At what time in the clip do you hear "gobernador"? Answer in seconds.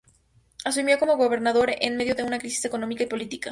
1.15-1.73